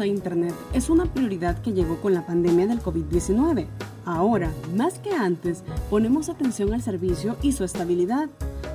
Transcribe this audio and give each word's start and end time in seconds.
a 0.00 0.06
Internet 0.06 0.54
es 0.72 0.90
una 0.90 1.06
prioridad 1.06 1.60
que 1.62 1.72
llegó 1.72 2.00
con 2.00 2.14
la 2.14 2.26
pandemia 2.26 2.66
del 2.66 2.82
COVID-19. 2.82 3.66
Ahora, 4.04 4.50
más 4.74 4.98
que 4.98 5.12
antes, 5.12 5.62
ponemos 5.90 6.28
atención 6.28 6.72
al 6.72 6.82
servicio 6.82 7.36
y 7.42 7.52
su 7.52 7.64
estabilidad, 7.64 8.28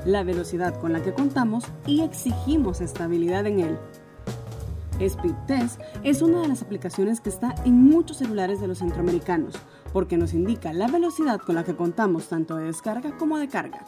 la 0.05 0.23
velocidad 0.23 0.79
con 0.79 0.93
la 0.93 1.01
que 1.01 1.13
contamos 1.13 1.65
y 1.85 2.01
exigimos 2.01 2.81
estabilidad 2.81 3.45
en 3.47 3.59
él. 3.59 3.77
Speedtest 5.07 5.79
es 6.03 6.21
una 6.21 6.41
de 6.41 6.47
las 6.47 6.61
aplicaciones 6.61 7.21
que 7.21 7.29
está 7.29 7.55
en 7.65 7.89
muchos 7.89 8.17
celulares 8.17 8.59
de 8.59 8.67
los 8.67 8.79
centroamericanos, 8.79 9.55
porque 9.93 10.17
nos 10.17 10.33
indica 10.33 10.73
la 10.73 10.87
velocidad 10.87 11.39
con 11.39 11.55
la 11.55 11.63
que 11.63 11.75
contamos 11.75 12.27
tanto 12.27 12.55
de 12.55 12.65
descarga 12.65 13.17
como 13.17 13.37
de 13.37 13.47
carga. 13.47 13.85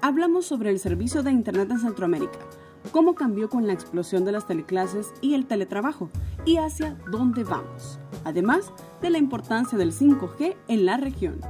Hablamos 0.00 0.46
sobre 0.46 0.70
el 0.70 0.78
servicio 0.78 1.22
de 1.22 1.32
Internet 1.32 1.70
en 1.72 1.80
Centroamérica, 1.80 2.38
cómo 2.92 3.14
cambió 3.14 3.48
con 3.48 3.66
la 3.66 3.72
explosión 3.72 4.24
de 4.24 4.32
las 4.32 4.46
teleclases 4.46 5.12
y 5.20 5.34
el 5.34 5.46
teletrabajo, 5.46 6.10
y 6.44 6.56
hacia 6.56 6.96
dónde 7.10 7.44
vamos, 7.44 7.98
además 8.24 8.72
de 9.02 9.10
la 9.10 9.18
importancia 9.18 9.76
del 9.78 9.92
5G 9.92 10.56
en 10.68 10.86
la 10.86 10.96
región. 10.96 11.40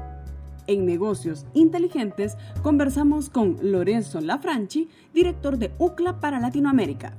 En 0.67 0.85
Negocios 0.85 1.47
Inteligentes 1.55 2.37
conversamos 2.63 3.31
con 3.31 3.57
Lorenzo 3.63 4.21
Lafranchi, 4.21 4.91
director 5.15 5.57
de 5.57 5.73
UCLA 5.79 6.21
para 6.21 6.41
Latinoamérica. 6.41 7.15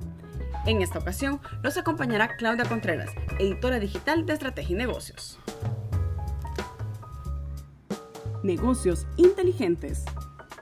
En 0.66 0.82
esta 0.82 0.98
ocasión 0.98 1.40
nos 1.62 1.76
acompañará 1.76 2.36
Claudia 2.36 2.64
Contreras, 2.64 3.10
editora 3.38 3.80
digital 3.80 4.26
de 4.26 4.34
Estrategia 4.34 4.74
y 4.74 4.78
Negocios. 4.78 5.38
Negocios 8.42 9.06
Inteligentes 9.16 10.04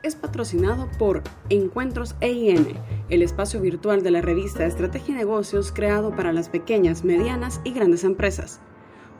es 0.02 0.14
patrocinado 0.16 0.88
por 0.98 1.22
Encuentros 1.48 2.14
EIN, 2.20 2.76
el 3.10 3.22
espacio 3.22 3.60
virtual 3.60 4.02
de 4.02 4.10
la 4.10 4.20
revista 4.20 4.66
Estrategia 4.66 5.14
y 5.14 5.18
Negocios 5.18 5.70
creado 5.72 6.14
para 6.14 6.32
las 6.32 6.48
pequeñas, 6.48 7.04
medianas 7.04 7.60
y 7.64 7.72
grandes 7.72 8.04
empresas. 8.04 8.60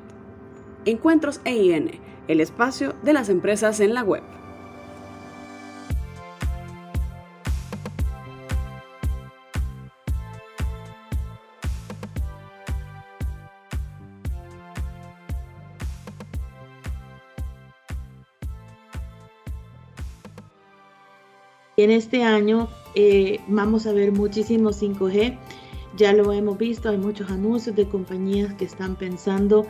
Encuentros 0.85 1.41
EIN, 1.45 1.91
el 2.27 2.41
espacio 2.41 2.95
de 3.03 3.13
las 3.13 3.29
empresas 3.29 3.79
en 3.79 3.93
la 3.93 4.03
web. 4.03 4.23
En 21.79 21.91
este 21.91 22.23
año 22.23 22.67
eh, 22.93 23.39
vamos 23.47 23.87
a 23.87 23.93
ver 23.93 24.11
muchísimo 24.11 24.71
5G. 24.71 25.37
Ya 25.95 26.11
lo 26.11 26.33
hemos 26.33 26.57
visto, 26.57 26.89
hay 26.89 26.97
muchos 26.97 27.31
anuncios 27.31 27.73
de 27.73 27.87
compañías 27.87 28.53
que 28.55 28.65
están 28.65 28.97
pensando 28.97 29.65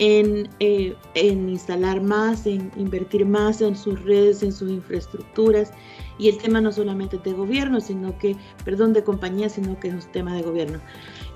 en, 0.00 0.48
eh, 0.58 0.96
en, 1.14 1.48
instalar 1.48 2.02
más, 2.02 2.46
en 2.46 2.72
invertir 2.76 3.24
más 3.26 3.60
en 3.60 3.76
sus 3.76 4.02
redes, 4.02 4.42
en 4.42 4.50
sus 4.50 4.72
infraestructuras. 4.72 5.70
Y 6.18 6.28
el 6.30 6.38
tema 6.38 6.60
no 6.60 6.72
solamente 6.72 7.18
es 7.18 7.22
de 7.22 7.32
gobierno, 7.32 7.80
sino 7.80 8.18
que, 8.18 8.34
perdón, 8.64 8.92
de 8.92 9.04
compañía, 9.04 9.48
sino 9.48 9.78
que 9.78 9.86
es 9.86 9.94
un 9.94 10.10
tema 10.10 10.34
de 10.34 10.42
gobierno. 10.42 10.80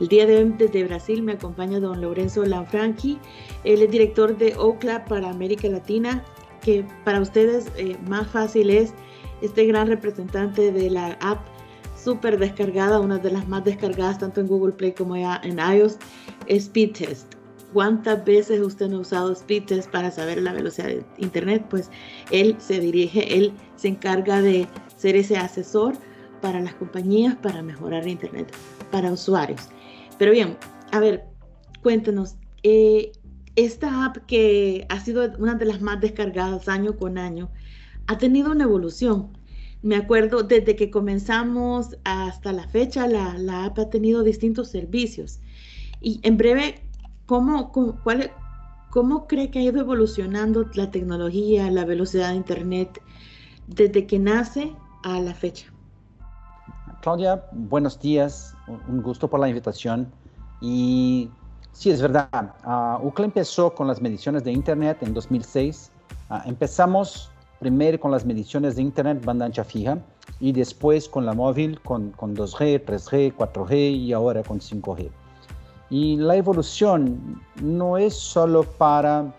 El 0.00 0.08
día 0.08 0.26
de 0.26 0.38
hoy 0.38 0.54
desde 0.58 0.82
Brasil 0.82 1.22
me 1.22 1.34
acompaña 1.34 1.78
don 1.78 2.00
Lorenzo 2.00 2.44
Lanfranchi, 2.44 3.16
él 3.62 3.80
es 3.80 3.90
director 3.92 4.36
de 4.36 4.56
OCLA 4.56 5.04
para 5.04 5.30
América 5.30 5.68
Latina, 5.68 6.24
que 6.62 6.84
para 7.04 7.20
ustedes 7.20 7.70
eh, 7.76 7.96
más 8.08 8.26
fácil 8.26 8.70
es 8.70 8.92
este 9.42 9.66
gran 9.66 9.88
representante 9.88 10.72
de 10.72 10.90
la 10.90 11.18
app 11.20 11.46
súper 11.96 12.38
descargada, 12.38 13.00
una 13.00 13.18
de 13.18 13.30
las 13.30 13.48
más 13.48 13.64
descargadas 13.64 14.18
tanto 14.18 14.40
en 14.40 14.46
Google 14.46 14.72
Play 14.72 14.92
como 14.92 15.16
en 15.16 15.58
iOS, 15.58 15.98
Speedtest. 16.48 17.34
¿Cuántas 17.72 18.24
veces 18.24 18.60
usted 18.60 18.88
no 18.88 18.98
ha 18.98 19.00
usado 19.00 19.34
Speedtest 19.34 19.90
para 19.90 20.10
saber 20.10 20.40
la 20.40 20.52
velocidad 20.52 20.88
de 20.88 21.04
Internet? 21.18 21.66
Pues 21.68 21.90
él 22.30 22.56
se 22.58 22.78
dirige, 22.80 23.36
él 23.36 23.52
se 23.74 23.88
encarga 23.88 24.40
de 24.40 24.68
ser 24.96 25.16
ese 25.16 25.36
asesor 25.36 25.94
para 26.40 26.60
las 26.60 26.74
compañías 26.74 27.34
para 27.34 27.62
mejorar 27.62 28.06
Internet 28.06 28.52
para 28.90 29.12
usuarios. 29.12 29.68
Pero 30.18 30.32
bien, 30.32 30.56
a 30.92 31.00
ver, 31.00 31.24
cuéntenos, 31.82 32.36
eh, 32.62 33.12
esta 33.56 34.04
app 34.04 34.18
que 34.26 34.86
ha 34.88 35.00
sido 35.00 35.28
una 35.38 35.54
de 35.54 35.64
las 35.64 35.80
más 35.80 36.00
descargadas 36.00 36.68
año 36.68 36.96
con 36.96 37.18
año, 37.18 37.50
ha 38.06 38.18
tenido 38.18 38.52
una 38.52 38.64
evolución. 38.64 39.36
Me 39.82 39.96
acuerdo, 39.96 40.42
desde 40.42 40.74
que 40.74 40.90
comenzamos 40.90 41.96
hasta 42.04 42.52
la 42.52 42.66
fecha, 42.68 43.06
la, 43.06 43.64
app 43.64 43.78
ha 43.78 43.90
tenido 43.90 44.22
distintos 44.22 44.68
servicios. 44.68 45.40
Y 46.00 46.20
en 46.22 46.36
breve, 46.36 46.82
¿cómo, 47.26 47.72
cuál, 48.02 48.30
¿cómo 48.90 49.26
cree 49.26 49.50
que 49.50 49.60
ha 49.60 49.62
ido 49.62 49.80
evolucionando 49.80 50.68
la 50.74 50.90
tecnología, 50.90 51.70
la 51.70 51.84
velocidad 51.84 52.30
de 52.30 52.36
Internet 52.36 53.00
desde 53.66 54.06
que 54.06 54.18
nace 54.18 54.72
a 55.04 55.20
la 55.20 55.34
fecha? 55.34 55.72
Claudia, 57.02 57.44
buenos 57.52 58.00
días, 58.00 58.54
un 58.88 59.02
gusto 59.02 59.28
por 59.28 59.38
la 59.38 59.48
invitación. 59.48 60.10
Y 60.60 61.30
sí, 61.72 61.90
es 61.90 62.02
verdad, 62.02 62.54
uh, 62.64 63.06
UCLA 63.06 63.26
empezó 63.26 63.74
con 63.74 63.86
las 63.86 64.00
mediciones 64.00 64.42
de 64.42 64.52
Internet 64.52 64.98
en 65.02 65.14
2006. 65.14 65.92
Ah, 66.30 66.42
empezamos 66.46 67.30
primero 67.58 67.98
con 67.98 68.10
las 68.10 68.24
mediciones 68.24 68.76
de 68.76 68.82
Internet 68.82 69.24
banda 69.24 69.46
ancha 69.46 69.64
fija 69.64 69.98
y 70.40 70.52
después 70.52 71.08
con 71.08 71.24
la 71.24 71.32
móvil 71.32 71.80
con, 71.80 72.10
con 72.12 72.36
2G, 72.36 72.84
3G, 72.84 73.34
4G 73.34 73.96
y 73.96 74.12
ahora 74.12 74.42
con 74.42 74.60
5G. 74.60 75.10
Y 75.88 76.16
la 76.16 76.36
evolución 76.36 77.40
no 77.62 77.96
es 77.96 78.14
solo 78.14 78.64
para 78.64 79.32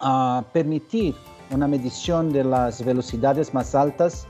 uh, 0.00 0.42
permitir 0.52 1.14
una 1.50 1.68
medición 1.68 2.32
de 2.32 2.44
las 2.44 2.84
velocidades 2.84 3.54
más 3.54 3.74
altas, 3.74 4.26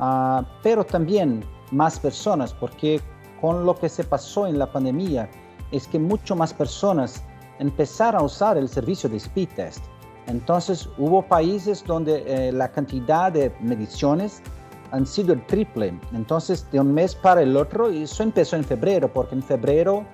uh, 0.00 0.42
pero 0.62 0.84
también 0.84 1.44
más 1.70 1.98
personas, 2.00 2.52
porque 2.52 3.00
con 3.40 3.64
lo 3.64 3.78
que 3.78 3.88
se 3.88 4.04
pasó 4.04 4.46
en 4.46 4.58
la 4.58 4.70
pandemia 4.70 5.28
es 5.70 5.86
que 5.86 5.98
mucho 5.98 6.34
más 6.34 6.52
personas 6.52 7.22
empezaron 7.58 8.22
a 8.22 8.24
usar 8.24 8.56
el 8.58 8.68
servicio 8.68 9.08
de 9.08 9.16
speed 9.16 9.48
test. 9.54 9.84
Entonces 10.26 10.88
hubo 10.98 11.22
países 11.22 11.84
donde 11.84 12.24
eh, 12.26 12.52
la 12.52 12.70
cantidad 12.70 13.32
de 13.32 13.54
mediciones 13.60 14.42
han 14.90 15.06
sido 15.06 15.32
el 15.32 15.44
triple. 15.46 15.98
Entonces 16.12 16.66
de 16.70 16.80
un 16.80 16.92
mes 16.92 17.14
para 17.14 17.42
el 17.42 17.56
otro, 17.56 17.90
y 17.90 18.02
eso 18.02 18.22
empezó 18.22 18.56
en 18.56 18.64
febrero, 18.64 19.12
porque 19.12 19.34
en 19.34 19.42
febrero 19.42 20.04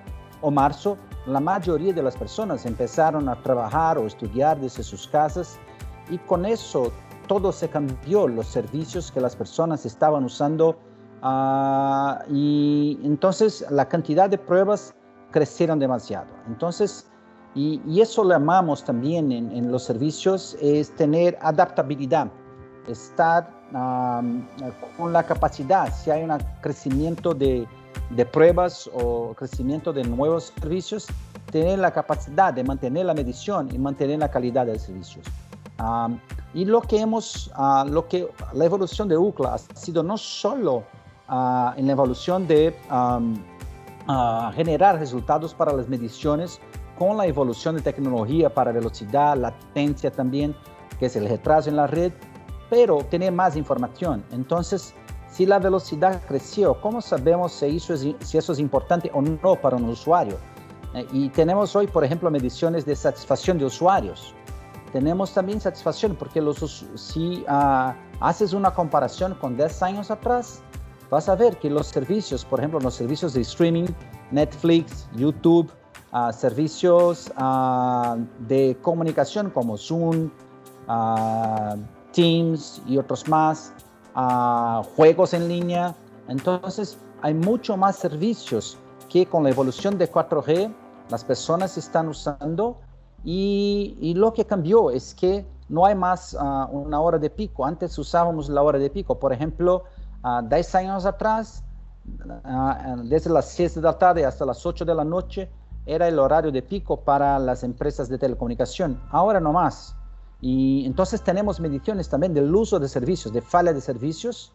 o 0.41 0.51
marzo 0.51 0.97
la 1.25 1.39
mayoría 1.39 1.93
de 1.93 2.01
las 2.01 2.15
personas 2.15 2.65
empezaron 2.65 3.29
a 3.29 3.41
trabajar 3.43 3.97
o 3.97 4.07
estudiar 4.07 4.59
desde 4.59 4.83
sus 4.83 5.07
casas 5.07 5.59
y 6.09 6.17
con 6.17 6.45
eso 6.45 6.91
todo 7.27 7.51
se 7.51 7.69
cambió, 7.69 8.27
los 8.27 8.47
servicios 8.47 9.11
que 9.11 9.21
las 9.21 9.35
personas 9.35 9.85
estaban 9.85 10.23
usando 10.23 10.79
uh, 11.21 12.33
y 12.33 12.99
entonces 13.03 13.65
la 13.69 13.87
cantidad 13.87 14.29
de 14.29 14.37
pruebas 14.37 14.95
crecieron 15.31 15.77
demasiado. 15.77 16.27
Entonces 16.47 17.08
y, 17.55 17.99
eso 17.99 18.23
lo 18.23 18.31
llamamos 18.31 18.83
también 18.83 19.31
en, 19.31 19.71
los 19.71 19.83
servicios, 19.83 20.55
es 20.61 20.91
tener 20.95 21.37
adaptabilidad, 21.41 22.31
estar 22.87 23.49
con 24.97 25.13
la 25.13 25.23
capacidad, 25.23 25.93
si 25.93 26.11
hay 26.11 26.23
un 26.23 26.37
crecimiento 26.61 27.33
de, 27.33 27.67
de, 28.11 28.25
pruebas 28.25 28.89
o 28.93 29.33
crecimiento 29.35 29.91
de 29.91 30.03
nuevos 30.03 30.53
servicios, 30.59 31.07
tener 31.51 31.79
la 31.79 31.91
capacidad 31.91 32.53
de 32.53 32.63
mantener 32.63 33.05
la 33.05 33.13
medición 33.13 33.69
y 33.73 33.77
mantener 33.77 34.19
la 34.19 34.29
calidad 34.29 34.65
de 34.65 34.73
los 34.73 34.83
servicios. 34.83 35.25
y 36.53 36.65
lo 36.65 36.81
que 36.81 36.99
hemos, 36.99 37.51
uh, 37.57 37.87
lo 37.87 38.07
que 38.07 38.27
la 38.53 38.65
evolución 38.65 39.07
de 39.07 39.17
UCLA 39.17 39.55
ha 39.55 39.57
sido 39.75 40.03
no 40.03 40.17
solo 40.17 40.83
uh, 41.29 41.71
en 41.77 41.87
la 41.87 41.91
evolución 41.93 42.47
de 42.47 42.75
generar 44.55 44.99
resultados 44.99 45.53
para 45.53 45.71
las 45.73 45.87
mediciones, 45.87 46.59
con 46.99 47.15
la 47.15 47.25
evolución 47.25 47.77
de 47.77 47.81
tecnología 47.81 48.53
para 48.53 48.73
velocidad, 48.73 49.37
latencia 49.37 50.11
también, 50.11 50.53
que 50.99 51.05
es 51.05 51.15
el 51.15 51.29
retraso 51.29 51.69
en 51.69 51.77
la 51.77 51.87
red, 51.87 52.11
pero 52.69 52.97
tener 52.97 53.31
más 53.31 53.55
información. 53.55 54.21
Entonces, 54.31 54.93
si 55.31 55.45
la 55.45 55.59
velocidad 55.59 56.21
creció, 56.27 56.79
¿cómo 56.81 57.01
sabemos 57.01 57.53
si 57.53 57.77
eso 57.77 57.93
es, 58.51 58.59
importante 58.59 59.09
o 59.13 59.21
no 59.21 59.55
para 59.55 59.77
un 59.77 59.85
usuario? 59.85 60.37
Eh, 60.93 61.07
y 61.13 61.29
tenemos 61.29 61.73
hoy, 61.73 61.87
por 61.87 62.03
ejemplo, 62.03 62.29
mediciones 62.29 62.85
de 62.85 62.97
satisfacción 62.97 63.57
de 63.57 63.65
usuarios. 63.65 64.35
Tenemos 64.91 65.33
también 65.33 65.61
satisfacción 65.61 66.17
porque 66.17 66.43
si 66.95 67.45
uh, 67.47 67.93
haces 68.19 68.51
una 68.51 68.73
comparación 68.73 69.35
con 69.35 69.55
10 69.55 69.83
años 69.83 70.11
atrás, 70.11 70.61
vas 71.09 71.29
a 71.29 71.35
ver 71.35 71.57
que 71.59 71.69
los 71.69 71.87
servicios, 71.87 72.43
por 72.43 72.59
ejemplo, 72.59 72.79
los 72.81 72.95
servicios 72.95 73.33
de 73.33 73.41
streaming, 73.41 73.85
Netflix, 74.31 75.07
YouTube, 75.15 75.71
servicios 76.33 77.31
de 78.47 78.77
comunicación 78.81 79.49
como 79.49 79.77
Zoom, 79.77 80.29
Teams 82.13 82.81
y 82.87 82.97
otros 82.97 83.27
más, 83.27 83.73
juegos 84.95 85.33
en 85.33 85.47
línea. 85.47 85.95
Entonces 86.27 86.97
hay 87.21 87.33
mucho 87.33 87.77
más 87.77 87.95
servicios 87.95 88.77
que 89.09 89.25
con 89.25 89.43
la 89.43 89.49
evolución 89.49 89.97
de 89.97 90.11
4G 90.11 90.71
las 91.09 91.23
personas 91.23 91.77
están 91.77 92.07
usando 92.07 92.77
y, 93.23 94.13
lo 94.15 94.33
que 94.33 94.45
cambió 94.45 94.91
es 94.91 95.13
que 95.13 95.45
no 95.67 95.85
hay 95.85 95.95
más 95.95 96.35
ah, 96.39 96.67
una 96.71 96.99
hora 96.99 97.17
de 97.17 97.29
pico. 97.29 97.65
Antes 97.65 97.97
usábamos 97.97 98.49
la 98.49 98.61
hora 98.61 98.79
de 98.79 98.89
pico. 98.89 99.19
Por 99.19 99.33
ejemplo, 99.33 99.83
10 100.49 100.75
años 100.75 101.05
atrás, 101.05 101.63
ah, 102.43 102.95
desde 103.03 103.29
las 103.29 103.49
6 103.49 103.75
de 103.75 103.81
la 103.81 103.97
tarde 103.97 104.25
hasta 104.25 104.45
las 104.45 104.65
8 104.65 104.85
de 104.85 104.95
la 104.95 105.03
noche, 105.03 105.49
era 105.85 106.07
el 106.07 106.19
horario 106.19 106.51
de 106.51 106.61
pico 106.61 107.01
para 107.01 107.39
las 107.39 107.63
empresas 107.63 108.09
de 108.09 108.17
telecomunicación. 108.17 109.01
Ahora 109.09 109.39
no 109.39 109.53
más. 109.53 109.95
Y 110.41 110.85
entonces 110.85 111.21
tenemos 111.21 111.59
mediciones 111.59 112.07
también 112.09 112.33
del 112.33 112.53
uso 112.53 112.79
de 112.79 112.87
servicios, 112.87 113.33
de 113.33 113.41
falla 113.41 113.73
de 113.73 113.81
servicios 113.81 114.53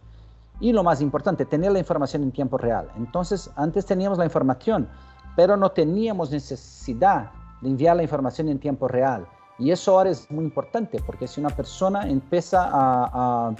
y 0.61 0.73
lo 0.73 0.83
más 0.83 1.01
importante, 1.01 1.45
tener 1.45 1.73
la 1.73 1.79
información 1.79 2.23
en 2.23 2.33
tiempo 2.33 2.59
real. 2.59 2.89
Entonces, 2.97 3.51
antes 3.57 3.85
teníamos 3.85 4.19
la 4.19 4.25
información, 4.25 4.89
pero 5.37 5.57
no 5.57 5.71
teníamos 5.71 6.31
necesidad 6.31 7.31
de 7.61 7.71
enviar 7.71 7.97
la 7.97 8.03
información 8.03 8.49
en 8.49 8.59
tiempo 8.59 8.87
real. 8.89 9.27
Y 9.59 9.71
eso 9.71 9.97
ahora 9.97 10.11
es 10.11 10.31
muy 10.31 10.45
importante, 10.45 11.01
porque 11.05 11.27
si 11.27 11.41
una 11.41 11.51
persona 11.51 12.09
empieza 12.09 12.69
a, 12.73 13.55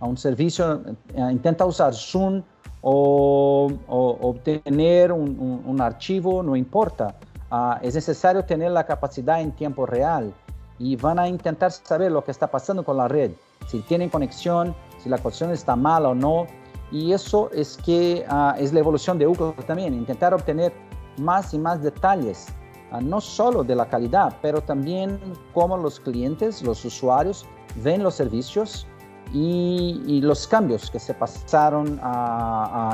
un 0.00 0.16
servicio, 0.16 0.80
eh, 1.14 1.28
intenta 1.32 1.64
usar 1.64 1.92
Zoom 1.92 2.42
o, 2.90 4.18
obtener 4.20 5.12
un, 5.12 5.78
archivo, 5.80 6.42
no 6.42 6.56
importa, 6.56 7.16
ah, 7.50 7.78
es 7.82 7.94
necesario 7.94 8.44
tener 8.44 8.70
la 8.70 8.84
capacidad 8.86 9.40
en 9.42 9.52
tiempo 9.52 9.84
real 9.84 10.32
y 10.78 10.96
van 10.96 11.18
a 11.18 11.28
intentar 11.28 11.70
saber 11.70 12.10
lo 12.10 12.24
que 12.24 12.30
está 12.30 12.50
pasando 12.50 12.82
con 12.84 12.96
la 12.96 13.06
red, 13.06 13.32
si 13.66 13.80
tienen 13.80 14.08
conexión, 14.08 14.74
si 15.02 15.10
la 15.10 15.18
conexión 15.18 15.50
está 15.50 15.76
mala 15.76 16.10
o 16.10 16.14
no. 16.14 16.46
Y 16.90 17.12
eso 17.12 17.50
es 17.52 17.76
que 17.76 18.24
ah, 18.28 18.56
es 18.58 18.72
la 18.72 18.80
evolución 18.80 19.18
de 19.18 19.26
Google 19.26 19.52
también, 19.66 19.92
intentar 19.92 20.32
obtener 20.32 20.72
más 21.18 21.52
y 21.52 21.58
más 21.58 21.82
detalles, 21.82 22.46
ah, 22.90 23.02
no 23.02 23.20
solo 23.20 23.64
de 23.64 23.74
la 23.74 23.86
calidad, 23.90 24.34
pero 24.40 24.62
también 24.62 25.20
cómo 25.52 25.76
los 25.76 26.00
clientes, 26.00 26.62
los 26.62 26.82
usuarios 26.86 27.44
ven 27.82 28.02
los 28.02 28.14
servicios 28.14 28.86
y, 29.32 30.20
los 30.22 30.46
cambios 30.46 30.90
que 30.90 30.98
se 30.98 31.14
pasaron 31.14 32.00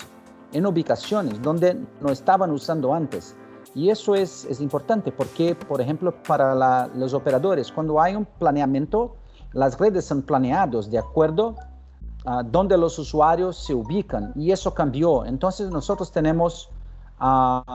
en 0.52 0.66
ubicaciones 0.66 1.42
donde 1.42 1.78
no 2.02 2.10
estaban 2.12 2.52
usando 2.52 2.94
antes. 2.94 3.34
Y 3.74 3.90
eso 3.90 4.14
es, 4.14 4.46
es 4.46 4.60
importante 4.60 5.12
porque, 5.12 5.56
por 5.56 5.80
ejemplo, 5.80 6.14
para 6.24 6.88
los 6.96 7.14
operadores, 7.14 7.72
cuando 7.72 8.00
hay 8.02 8.16
un 8.16 8.26
planeamiento, 8.26 9.16
las 9.54 9.80
redes 9.80 10.04
son 10.04 10.22
planeadas 10.22 10.92
de 10.92 10.98
acuerdo 10.98 11.56
a 12.26 12.44
donde 12.44 12.78
los 12.78 13.00
usuarios 13.00 13.58
se 13.58 13.74
ubican 13.74 14.34
y 14.36 14.52
eso 14.52 14.74
cambió. 14.74 15.26
Entonces 15.26 15.70
nosotros 15.70 16.12
tenemos 16.12 16.70
la 17.20 17.68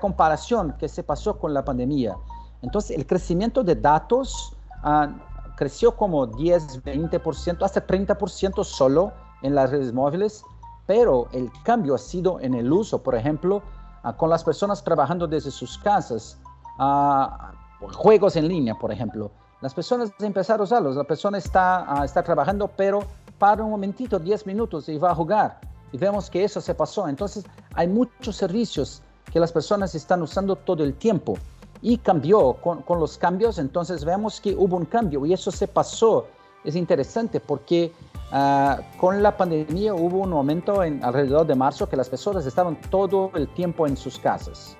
comparación 0.00 0.74
que 0.78 0.88
se 0.88 1.02
pasó 1.02 1.38
con 1.38 1.54
la 1.54 1.64
pandemia. 1.64 2.16
Entonces 2.62 2.96
el 2.96 3.06
crecimiento 3.06 3.62
de 3.62 3.76
datos 3.76 4.56
ah, 4.82 5.08
creció 5.56 5.96
como 5.96 6.26
10, 6.26 6.82
20%, 6.84 7.64
hasta 7.64 7.86
30% 7.86 8.64
solo 8.64 9.12
en 9.42 9.54
las 9.54 9.70
redes 9.70 9.92
móviles, 9.92 10.42
pero 10.86 11.28
el 11.32 11.50
cambio 11.62 11.94
ha 11.94 11.98
sido 11.98 12.40
en 12.40 12.54
el 12.54 12.72
uso, 12.72 13.02
por 13.02 13.14
ejemplo, 13.14 13.62
Ah, 14.02 14.16
con 14.16 14.30
las 14.30 14.44
personas 14.44 14.82
trabajando 14.82 15.26
desde 15.26 15.50
sus 15.50 15.76
casas, 15.78 16.38
ah, 16.78 17.52
juegos 17.94 18.36
en 18.36 18.48
línea, 18.48 18.74
por 18.74 18.92
ejemplo. 18.92 19.30
Las 19.60 19.74
personas 19.74 20.12
empezaron 20.20 20.62
a 20.62 20.64
usarlos, 20.64 20.96
la 20.96 21.04
persona 21.04 21.38
está, 21.38 22.02
está 22.04 22.22
trabajando, 22.22 22.68
pero 22.68 23.00
para 23.38 23.62
un 23.62 23.70
momentito, 23.70 24.18
10 24.18 24.46
minutos 24.46 24.88
y 24.88 24.98
va 24.98 25.10
a 25.10 25.14
jugar. 25.14 25.60
Y 25.92 25.98
vemos 25.98 26.30
que 26.30 26.44
eso 26.44 26.60
se 26.60 26.74
pasó. 26.74 27.08
Entonces, 27.08 27.44
hay 27.74 27.88
muchos 27.88 28.36
servicios 28.36 29.02
que 29.32 29.40
las 29.40 29.52
personas 29.52 29.94
están 29.94 30.22
usando 30.22 30.56
todo 30.56 30.84
el 30.84 30.94
tiempo. 30.94 31.36
Y 31.80 31.98
cambió 31.98 32.54
con, 32.54 32.82
con 32.82 32.98
los 32.98 33.18
cambios, 33.18 33.58
entonces 33.58 34.04
vemos 34.04 34.40
que 34.40 34.52
hubo 34.52 34.76
un 34.76 34.84
cambio 34.84 35.24
y 35.24 35.32
eso 35.32 35.52
se 35.52 35.68
pasó. 35.68 36.26
Es 36.64 36.74
interesante 36.74 37.38
porque 37.38 37.92
Ah, 38.30 38.80
con 38.98 39.22
la 39.22 39.34
pandemia 39.34 39.94
hubo 39.94 40.18
un 40.18 40.30
momento 40.30 40.82
en 40.82 41.02
alrededor 41.02 41.46
de 41.46 41.54
marzo 41.54 41.88
que 41.88 41.96
las 41.96 42.10
personas 42.10 42.44
estaban 42.44 42.78
todo 42.90 43.30
el 43.34 43.48
tiempo 43.48 43.86
en 43.86 43.96
sus 43.96 44.18
casas. 44.18 44.76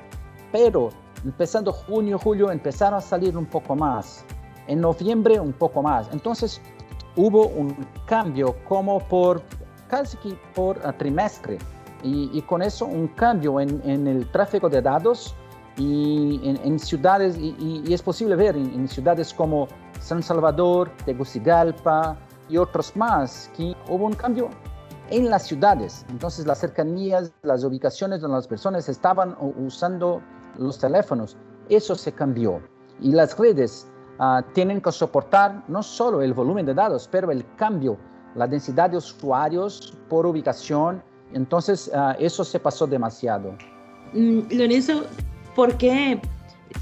Pero 0.52 0.90
empezando 1.24 1.72
junio, 1.72 2.18
julio 2.18 2.50
empezaron 2.50 2.98
a 2.98 3.00
salir 3.00 3.36
un 3.38 3.46
poco 3.46 3.74
más. 3.74 4.24
En 4.66 4.82
noviembre 4.82 5.40
un 5.40 5.54
poco 5.54 5.82
más. 5.82 6.10
Entonces 6.12 6.60
hubo 7.16 7.46
un 7.46 7.74
cambio 8.04 8.54
como 8.68 8.98
por 8.98 9.42
casi 9.88 10.16
por 10.54 10.78
trimestre. 10.98 11.58
Y, 12.02 12.40
con 12.42 12.62
eso 12.62 12.86
un 12.86 13.08
cambio 13.08 13.60
en, 13.60 14.06
el 14.06 14.30
tráfico 14.30 14.68
de 14.68 14.80
datos 14.80 15.34
y 15.76 16.40
en, 16.44 16.78
ciudades, 16.78 17.36
y, 17.36 17.92
es 17.92 18.02
posible 18.02 18.36
ver 18.36 18.56
en, 18.56 18.72
en 18.72 18.88
ciudades 18.88 19.34
como 19.34 19.66
San 20.00 20.22
Salvador, 20.22 20.90
Tegucigalpa, 21.04 22.16
y 22.48 22.56
otros 22.56 22.96
más, 22.96 23.50
que 23.56 23.76
hubo 23.88 24.06
un 24.06 24.14
cambio 24.14 24.48
en 25.10 25.30
las 25.30 25.46
ciudades. 25.46 26.04
Entonces 26.08 26.46
las 26.46 26.58
cercanías, 26.58 27.32
las 27.42 27.64
ubicaciones 27.64 28.20
donde 28.20 28.36
las 28.36 28.48
personas 28.48 28.88
estaban 28.88 29.36
usando 29.40 30.22
los 30.56 30.78
teléfonos, 30.78 31.36
eso 31.68 31.94
se 31.94 32.12
cambió. 32.12 32.60
Y 33.00 33.12
las 33.12 33.38
redes 33.38 33.86
ah, 34.18 34.42
tienen 34.54 34.80
que 34.80 34.92
soportar 34.92 35.64
no 35.68 35.82
solo 35.82 36.22
el 36.22 36.34
volumen 36.34 36.66
de 36.66 36.74
datos, 36.74 37.08
pero 37.10 37.30
el 37.30 37.44
cambio, 37.56 37.96
la 38.34 38.46
densidad 38.46 38.90
de 38.90 38.96
usuarios 38.96 39.94
por 40.08 40.26
ubicación. 40.26 41.02
Entonces 41.32 41.90
ah, 41.94 42.16
eso 42.18 42.44
se 42.44 42.58
pasó 42.58 42.86
demasiado. 42.86 43.56
Mm, 44.12 44.40
Lorenzo, 44.50 45.04
¿por 45.54 45.76
qué 45.76 46.20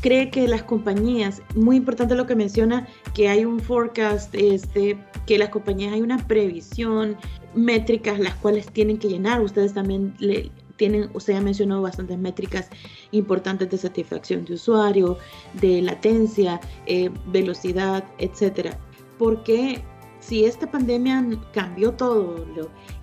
cree 0.00 0.31
que 0.31 0.49
las 0.49 0.62
compañías, 0.62 1.43
muy 1.55 1.76
importante 1.76 2.15
lo 2.15 2.26
que 2.26 2.35
menciona, 2.35 2.87
que 3.15 3.29
hay 3.29 3.45
un 3.45 3.61
forecast, 3.61 4.35
este, 4.35 4.99
que 5.26 5.38
las 5.38 5.50
compañías 5.50 5.93
hay 5.93 6.03
una 6.03 6.19
previsión, 6.26 7.17
métricas 7.55 8.19
las 8.19 8.35
cuales 8.35 8.67
tienen 8.73 8.99
que 8.99 9.09
llenar. 9.09 9.41
Ustedes 9.41 9.75
también 9.75 10.15
le 10.19 10.50
tienen, 10.76 11.09
usted 11.15 11.35
ha 11.35 11.41
mencionado 11.41 11.83
bastantes 11.83 12.19
métricas 12.19 12.69
importantes 13.11 13.71
de 13.71 13.79
satisfacción 13.79 14.45
de 14.45 14.55
usuario, 14.55 15.17
de 15.55 15.81
latencia, 15.83 16.61
eh, 16.87 17.11
velocidad, 17.26 18.05
etcétera. 18.19 18.79
Porque 19.19 19.83
si 20.26 20.45
esta 20.45 20.68
pandemia 20.68 21.25
cambió 21.52 21.92
todo 21.92 22.45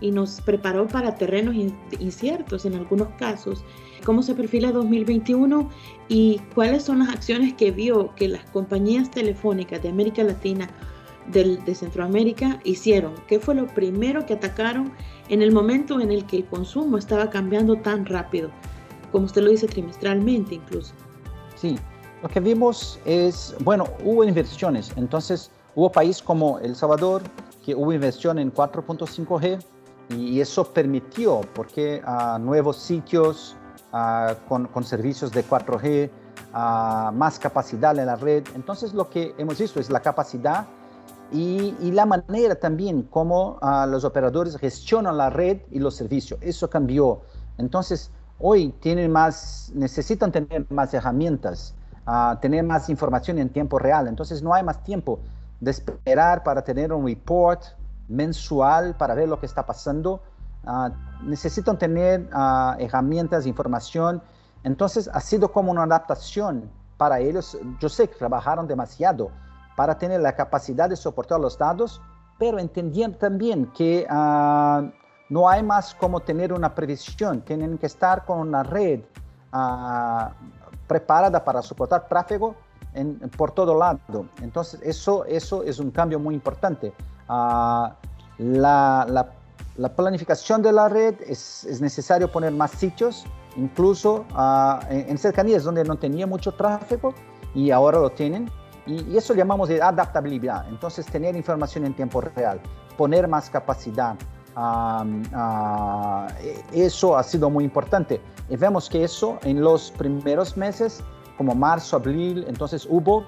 y 0.01 0.11
nos 0.11 0.41
preparó 0.41 0.87
para 0.87 1.15
terrenos 1.15 1.55
inciertos 1.99 2.65
en 2.65 2.73
algunos 2.73 3.07
casos, 3.17 3.63
¿cómo 4.03 4.21
se 4.21 4.35
perfila 4.35 4.73
2021 4.73 5.69
y 6.09 6.41
cuáles 6.53 6.83
son 6.83 6.99
las 6.99 7.07
acciones 7.09 7.53
que 7.53 7.71
vio 7.71 8.13
que 8.15 8.27
las 8.27 8.43
compañías 8.49 9.09
telefónicas 9.09 9.81
de 9.81 9.87
América 9.87 10.21
Latina, 10.21 10.69
de 11.31 11.73
Centroamérica 11.73 12.59
hicieron? 12.65 13.13
¿Qué 13.29 13.39
fue 13.39 13.55
lo 13.55 13.67
primero 13.67 14.25
que 14.25 14.33
atacaron 14.33 14.91
en 15.29 15.41
el 15.41 15.53
momento 15.53 16.01
en 16.01 16.11
el 16.11 16.25
que 16.25 16.37
el 16.37 16.45
consumo 16.45 16.97
estaba 16.97 17.29
cambiando 17.29 17.77
tan 17.77 18.05
rápido? 18.05 18.51
Como 19.13 19.27
usted 19.27 19.43
lo 19.43 19.51
dice 19.51 19.67
trimestralmente 19.67 20.55
incluso. 20.55 20.93
Sí, 21.55 21.77
lo 22.21 22.27
que 22.27 22.41
vimos 22.41 22.99
es, 23.05 23.55
bueno, 23.61 23.85
hubo 24.03 24.25
inversiones, 24.25 24.91
entonces 24.97 25.51
Hubo 25.75 25.91
países 25.91 26.21
como 26.21 26.59
El 26.59 26.75
Salvador 26.75 27.23
que 27.65 27.73
hubo 27.73 27.91
inversión 27.91 28.37
en 28.37 28.53
4.5G 28.53 29.59
y 30.09 30.39
eso 30.39 30.65
permitió, 30.65 31.41
porque 31.55 32.01
a 32.05 32.37
nuevos 32.37 32.77
sitios 32.77 33.55
con, 34.47 34.67
con, 34.67 34.83
servicios 34.83 35.31
de 35.31 35.45
4G, 35.45 36.09
más 37.13 37.39
capacidad 37.39 37.97
en 37.97 38.05
la 38.05 38.15
red. 38.15 38.43
Entonces 38.55 38.93
lo 38.93 39.09
que 39.09 39.33
hemos 39.37 39.57
visto 39.57 39.79
es 39.79 39.89
la 39.89 39.99
capacidad 39.99 40.65
y, 41.31 41.75
y 41.81 41.91
la 41.91 42.05
manera 42.05 42.55
también 42.55 43.03
como 43.03 43.59
los 43.87 44.03
operadores 44.03 44.57
gestionan 44.57 45.17
la 45.17 45.29
red 45.29 45.61
y 45.71 45.79
los 45.79 45.95
servicios. 45.95 46.39
Eso 46.41 46.69
cambió. 46.69 47.21
Entonces 47.57 48.11
hoy 48.39 48.73
tienen 48.79 49.11
más, 49.11 49.71
necesitan 49.73 50.31
tener 50.31 50.67
más 50.69 50.93
herramientas, 50.93 51.73
tener 52.41 52.63
más 52.63 52.89
información 52.89 53.39
en 53.39 53.49
tiempo 53.49 53.79
real. 53.79 54.07
Entonces 54.07 54.43
no 54.43 54.53
hay 54.53 54.63
más 54.63 54.83
tiempo 54.83 55.19
de 55.60 55.72
esperar 55.72 56.43
para 56.43 56.63
tener 56.63 56.91
un 56.91 57.05
report 57.05 57.63
mensual 58.07 58.95
para 58.95 59.15
ver 59.15 59.27
lo 59.27 59.39
que 59.39 59.45
está 59.45 59.65
pasando. 59.65 60.22
Uh, 60.65 60.89
necesitan 61.24 61.77
tener 61.77 62.29
uh, 62.33 62.75
herramientas, 62.79 63.45
información. 63.45 64.22
Entonces 64.63 65.10
ha 65.13 65.19
sido 65.19 65.51
como 65.51 65.72
una 65.72 65.83
adaptación 65.83 66.69
para 66.98 67.19
ellos. 67.19 67.57
Yo 67.79 67.89
sé 67.89 68.07
que 68.07 68.15
trabajaron 68.15 68.67
demasiado 68.67 69.31
para 69.75 69.98
tener 69.98 70.22
la 70.22 70.36
capacidad 70.36 70.89
de 70.89 70.95
soportar 70.95 71.39
los 71.39 71.57
datos, 71.57 72.01
pero 72.38 72.60
entendiendo 72.60 73.17
también 73.17 73.72
que 73.74 74.07
uh, 74.10 74.89
no 75.29 75.50
hay 75.50 75.63
más 75.63 75.95
como 75.95 76.19
tener 76.19 76.53
una 76.53 76.74
previsión. 76.74 77.41
Tienen 77.41 77.77
que 77.77 77.88
estar 77.88 78.25
con 78.25 78.39
una 78.39 78.63
red 78.63 79.01
preparada 80.88 81.43
para 81.43 81.62
soportar 81.62 82.07
tráfico 82.93 83.29
por 83.38 83.51
todo 83.51 83.77
lado. 83.77 84.25
Entonces, 84.41 84.79
eso, 84.83 85.25
eso 85.25 85.63
es 85.63 85.79
un 85.79 85.91
cambio 85.91 86.19
muy 86.19 86.35
importante. 86.35 86.93
Ah, 87.27 87.95
la, 88.38 89.29
la, 89.77 89.95
planificación 89.95 90.62
de 90.62 90.71
la 90.71 90.89
red 90.89 91.15
es, 91.27 91.63
es, 91.65 91.81
necesario 91.81 92.31
poner 92.31 92.51
más 92.51 92.71
sitios, 92.71 93.25
incluso 93.55 94.25
uh, 94.35 94.79
en, 94.89 95.17
cercanías 95.17 95.63
donde 95.63 95.83
no 95.83 95.95
tenía 95.95 96.27
mucho 96.27 96.51
tráfico 96.51 97.13
y 97.53 97.71
ahora 97.71 98.00
lo 98.00 98.09
tienen. 98.09 98.50
Y, 98.85 99.15
eso 99.15 99.33
llamamos 99.33 99.69
de 99.69 99.81
adaptabilidad. 99.81 100.67
Entonces, 100.69 101.05
tener 101.05 101.35
información 101.35 101.85
en 101.85 101.95
tiempo 101.95 102.21
real, 102.21 102.59
poner 102.97 103.27
más 103.27 103.50
capacidad. 103.50 104.15
Uh, 104.55 106.27
eso 106.73 107.17
ha 107.17 107.23
sido 107.23 107.50
muy 107.50 107.63
importante. 107.63 108.21
Y 108.50 108.57
vemos 108.57 108.89
que 108.89 109.03
eso 109.03 109.39
en 109.43 109.62
los 109.62 109.91
primeros 109.91 110.57
meses 110.57 111.03
como 111.37 111.55
marzo, 111.55 111.97
abril, 111.97 112.45
entonces 112.47 112.87
hubo 112.89 113.25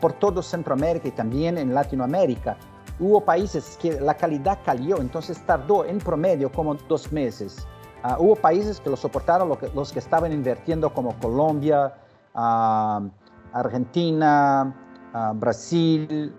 por 0.00 0.12
todo 0.14 0.42
Centroamérica 0.42 1.08
y 1.08 1.10
también 1.12 1.58
en 1.58 1.74
Latinoamérica, 1.74 2.56
hubo 3.00 3.20
países 3.20 3.78
que 3.80 4.00
la 4.00 4.14
calidad 4.14 4.58
cayó, 4.64 4.98
entonces 4.98 5.44
tardó 5.46 5.84
en 5.84 5.98
promedio 5.98 6.50
como 6.50 6.74
dos 6.74 7.12
meses. 7.12 7.66
Uh, 8.04 8.22
hubo 8.22 8.36
países 8.36 8.80
que 8.80 8.90
lo 8.90 8.96
soportaron, 8.96 9.48
lo 9.48 9.58
que, 9.58 9.68
los 9.74 9.92
que 9.92 9.98
estaban 9.98 10.32
invirtiendo 10.32 10.92
como 10.92 11.18
Colombia, 11.18 11.94
uh, 12.34 13.08
Argentina, 13.52 14.74
uh, 15.14 15.34
Brasil, 15.34 16.34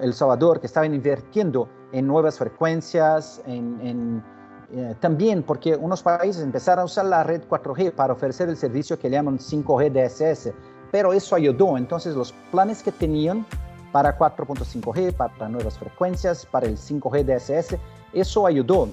El 0.00 0.12
Salvador, 0.12 0.60
que 0.60 0.66
estaban 0.66 0.94
invirtiendo 0.94 1.68
en 1.92 2.06
nuevas 2.06 2.38
frecuencias, 2.38 3.42
en, 3.46 3.80
en 3.80 4.22
eh, 4.70 4.94
también 5.00 5.42
porque 5.42 5.74
unos 5.74 6.02
países 6.02 6.42
empezaron 6.42 6.82
a 6.82 6.84
usar 6.84 7.06
la 7.06 7.24
red 7.24 7.42
4G 7.48 7.92
para 7.92 8.12
ofrecer 8.12 8.48
el 8.50 8.56
servicio 8.56 8.98
que 8.98 9.08
llaman 9.08 9.38
5G 9.38 9.90
DSS, 9.90 10.52
pero 10.90 11.12
eso 11.12 11.34
ayudó. 11.34 11.78
Entonces 11.78 12.14
los 12.14 12.32
planes 12.50 12.82
que 12.82 12.92
tenían 12.92 13.46
para 13.92 14.18
4.5G, 14.18 15.14
para 15.14 15.48
nuevas 15.48 15.78
frecuencias, 15.78 16.44
para 16.44 16.66
el 16.66 16.76
5G 16.76 17.24
DSS, 17.24 17.78
eso 18.12 18.46
ayudó 18.46 18.90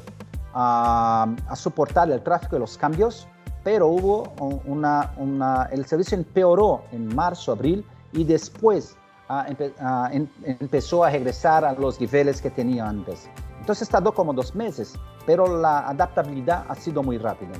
a, 0.53 1.27
soportar 1.55 2.09
el 2.09 2.21
tráfico 2.21 2.55
y 2.55 2.59
los 2.59 2.77
cambios, 2.77 3.27
pero 3.63 3.87
hubo 3.87 4.33
una, 4.65 5.11
una, 5.17 5.63
el 5.71 5.85
servicio 5.85 6.17
empeoró 6.17 6.83
en 6.93 7.13
marzo, 7.13 7.51
abril 7.51 7.85
y 8.13 8.23
después 8.23 8.95
ah, 9.27 9.45
ah, 9.79 10.09
empezó 10.13 11.03
a 11.03 11.09
regresar 11.09 11.65
a 11.65 11.73
los 11.73 11.99
niveles 11.99 12.41
que 12.41 12.49
tenía 12.49 12.87
antes. 12.87 13.29
Entonces 13.59 13.89
tardó 13.89 14.13
como 14.13 14.31
dos 14.31 14.55
meses, 14.55 14.93
pero 15.25 15.59
la 15.59 15.79
adaptabilidad 15.87 16.65
ha 16.67 16.75
sido 16.75 17.03
muy 17.03 17.17
rápida. 17.17 17.53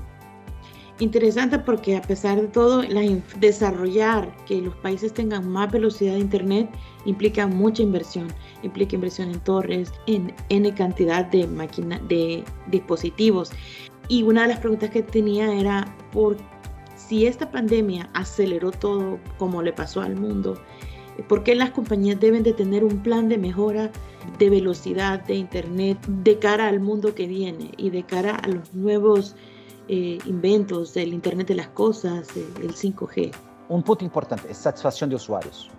Interesante 0.99 1.59
porque 1.59 1.97
a 1.97 2.01
pesar 2.01 2.39
de 2.39 2.47
todo, 2.47 2.81
la 2.83 3.01
desarrollar 3.39 4.33
que 4.45 4.61
los 4.61 4.73
países 4.75 5.13
tengan 5.13 5.49
más 5.49 5.69
velocidad 5.69 6.13
de 6.13 6.19
Internet 6.19 6.69
implica 7.03 7.47
mucha 7.47 7.83
inversión, 7.83 8.27
implica 8.63 8.95
inversión 8.95 9.29
en 9.29 9.39
torres, 9.41 9.91
en 10.07 10.33
N 10.47 10.73
cantidad 10.73 11.25
de, 11.25 11.47
máquinas, 11.47 11.99
de 12.07 12.45
dispositivos. 12.67 13.51
Y 14.07 14.23
una 14.23 14.43
de 14.43 14.47
las 14.49 14.59
preguntas 14.59 14.89
que 14.89 15.03
tenía 15.03 15.53
era, 15.53 15.85
por 16.13 16.37
si 16.95 17.27
esta 17.27 17.51
pandemia 17.51 18.09
aceleró 18.13 18.71
todo 18.71 19.19
como 19.37 19.61
le 19.61 19.73
pasó 19.73 19.99
al 19.99 20.15
mundo, 20.15 20.57
¿por 21.27 21.43
qué 21.43 21.55
las 21.55 21.71
compañías 21.71 22.21
deben 22.21 22.43
de 22.43 22.53
tener 22.53 22.85
un 22.85 23.03
plan 23.03 23.27
de 23.27 23.37
mejora 23.37 23.91
de 24.37 24.49
velocidad 24.49 25.23
de 25.25 25.35
Internet 25.35 25.97
de 26.07 26.39
cara 26.39 26.67
al 26.67 26.79
mundo 26.79 27.15
que 27.15 27.27
viene 27.27 27.71
y 27.77 27.89
de 27.89 28.03
cara 28.03 28.35
a 28.35 28.47
los 28.47 28.73
nuevos 28.73 29.35
eh, 29.87 30.17
inventos 30.25 30.93
del 30.93 31.13
Internet 31.13 31.47
de 31.47 31.55
las 31.55 31.67
Cosas, 31.69 32.27
el 32.35 32.73
5G. 32.73 33.31
Un 33.69 33.83
punto 33.83 34.03
importante 34.03 34.49
es 34.49 34.57
satisfacción 34.57 35.09
de 35.09 35.15
usuarios. 35.15 35.69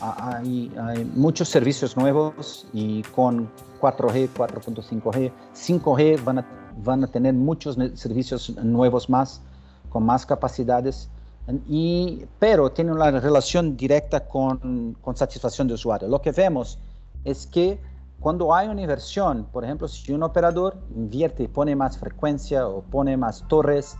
Hay, 0.00 0.72
hay, 0.80 1.04
muchos 1.04 1.48
servicios 1.48 1.96
nuevos 1.96 2.66
y 2.72 3.02
con 3.02 3.50
4G, 3.80 4.30
4.5G, 4.34 5.30
5G 5.54 6.24
van 6.24 6.38
a, 6.38 6.46
van 6.82 7.04
a 7.04 7.06
tener 7.06 7.34
muchos 7.34 7.76
servicios 7.94 8.50
nuevos 8.62 9.10
más, 9.10 9.42
con 9.90 10.04
más 10.04 10.24
capacidades. 10.24 11.10
Y, 11.68 12.24
pero 12.38 12.70
tiene 12.70 12.92
una 12.92 13.10
relación 13.10 13.76
directa 13.76 14.26
con, 14.26 14.96
con 15.00 15.16
satisfacción 15.16 15.68
de 15.68 15.74
usuario. 15.74 16.08
Lo 16.08 16.22
que 16.22 16.32
vemos 16.32 16.78
es 17.24 17.46
que 17.46 17.80
cuando 18.20 18.54
hay 18.54 18.68
una 18.68 18.82
inversión, 18.82 19.46
por 19.50 19.64
ejemplo, 19.64 19.88
si 19.88 20.12
un 20.12 20.22
operador 20.22 20.76
invierte 20.94 21.44
y 21.44 21.48
pone 21.48 21.74
más 21.74 21.96
frecuencia 21.96 22.68
o 22.68 22.82
pone 22.82 23.16
más 23.16 23.42
torres, 23.48 23.96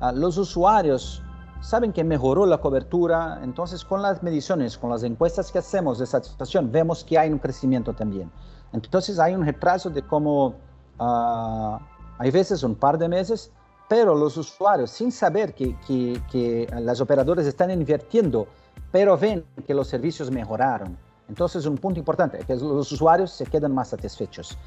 uh, 0.00 0.16
los 0.16 0.38
usuarios 0.38 1.22
saben 1.60 1.92
que 1.92 2.04
mejoró 2.04 2.46
la 2.46 2.58
cobertura, 2.58 3.40
entonces 3.42 3.84
con 3.84 4.00
las 4.00 4.22
mediciones, 4.22 4.78
con 4.78 4.90
las 4.90 5.02
encuestas 5.02 5.50
que 5.50 5.58
hacemos 5.58 5.98
de 5.98 6.06
satisfacción, 6.06 6.70
vemos 6.70 7.02
que 7.02 7.18
hay 7.18 7.30
un 7.30 7.38
crecimiento 7.38 7.92
también. 7.94 8.30
Entonces 8.72 9.18
hay 9.18 9.34
un 9.34 9.44
retraso 9.44 9.90
de 9.90 10.02
como, 10.02 10.54
uh, 10.98 11.78
hay 12.18 12.30
veces 12.30 12.62
un 12.62 12.76
par 12.76 12.96
de 12.96 13.08
meses, 13.08 13.50
pero 13.88 14.14
los 14.14 14.36
usuarios, 14.36 14.90
sin 14.90 15.10
saber 15.10 15.52
que, 15.52 15.76
que, 15.86 16.22
que 16.30 16.72
las 16.80 17.00
operadoras 17.00 17.44
están 17.44 17.72
invirtiendo, 17.72 18.46
pero 18.92 19.18
ven 19.18 19.44
que 19.66 19.74
los 19.74 19.88
servicios 19.88 20.30
mejoraron 20.30 20.96
entonces, 21.28 21.66
un 21.66 21.78
punto 21.78 21.98
importante 21.98 22.38
es 22.38 22.44
que 22.44 22.54
los 22.56 22.92
usuarios 22.92 23.30
se 23.30 23.46
quedan 23.46 23.74
más 23.74 23.88
satisfechos. 23.88 24.58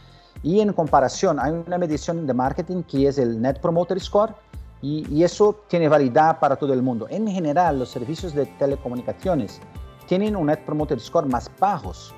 Y 0.43 0.59
en 0.59 0.73
comparación, 0.73 1.39
hay 1.39 1.51
una 1.51 1.77
medición 1.77 2.25
de 2.25 2.33
marketing 2.33 2.83
que 2.83 3.07
es 3.07 3.17
el 3.17 3.41
Net 3.41 3.59
Promoter 3.59 3.99
Score 3.99 4.33
y, 4.81 5.05
y 5.13 5.23
eso 5.23 5.63
tiene 5.67 5.87
validad 5.87 6.39
para 6.39 6.55
todo 6.55 6.73
el 6.73 6.81
mundo. 6.81 7.07
En 7.09 7.27
general, 7.27 7.79
los 7.79 7.89
servicios 7.89 8.33
de 8.33 8.45
telecomunicaciones 8.57 9.59
tienen 10.07 10.35
un 10.35 10.47
Net 10.47 10.63
Promoter 10.65 10.99
Score 10.99 11.27
más 11.27 11.49
bajos 11.59 12.13